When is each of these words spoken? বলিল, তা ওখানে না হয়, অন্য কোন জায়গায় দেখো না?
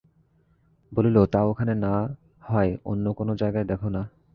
বলিল, 0.91 1.17
তা 1.25 1.39
ওখানে 1.43 1.73
না 1.75 1.93
হয়, 2.41 2.71
অন্য 2.85 3.05
কোন 3.13 3.29
জায়গায় 3.35 3.65
দেখো 3.65 3.87
না? 3.89 4.01